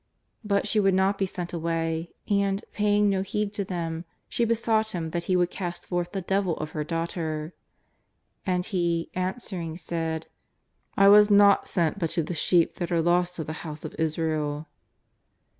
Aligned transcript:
But 0.43 0.67
she 0.67 0.79
would 0.79 0.95
not 0.95 1.19
be 1.19 1.27
sent 1.27 1.53
away, 1.53 2.09
and, 2.27 2.65
paying 2.71 3.07
no 3.07 3.21
heed 3.21 3.53
to 3.53 3.63
them, 3.63 4.03
she 4.27 4.45
besought 4.45 4.93
Him 4.95 5.11
that 5.11 5.25
He 5.25 5.35
would 5.35 5.51
cast 5.51 5.87
forth 5.89 6.11
the 6.11 6.21
devil 6.23 6.53
out 6.53 6.61
of 6.63 6.71
her 6.71 6.83
daughter. 6.83 7.53
And 8.43 8.65
He, 8.65 9.11
answering, 9.13 9.77
said:" 9.77 10.25
I 10.97 11.07
was 11.07 11.29
not 11.29 11.67
sent 11.67 11.99
but 11.99 12.09
to 12.17 12.23
the 12.23 12.33
sheep 12.33 12.77
that 12.77 12.91
are 12.91 12.99
lost 12.99 13.37
of 13.37 13.45
the 13.45 13.53
house 13.61 13.85
of 13.85 13.93
Israel." 13.99 14.65